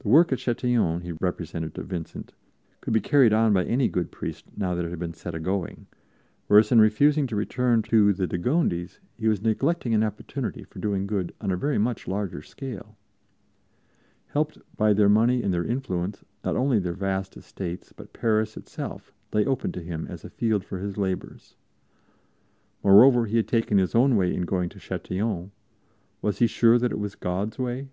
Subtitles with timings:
[0.00, 2.34] The work at Châtillon, he represented to Vincent,
[2.82, 5.86] could be carried on by any good priest now that it had been set agoing,
[6.46, 10.78] whereas in refusing to return to the de Gondis he was neglecting an opportunity for
[10.78, 12.98] doing good on a very much larger scale.
[14.26, 19.10] Helped by their money and their influence, not only their vast estates, but Paris itself,
[19.32, 21.56] lay open to him as a field for his labors.
[22.82, 25.50] Moreover, he had taken his own way in going to Châtillon;
[26.20, 27.88] was he sure that it was God's way?